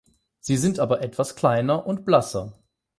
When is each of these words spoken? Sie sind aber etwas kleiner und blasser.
Sie 0.39 0.57
sind 0.57 0.79
aber 0.79 1.03
etwas 1.03 1.35
kleiner 1.35 1.85
und 1.85 2.05
blasser. 2.07 2.55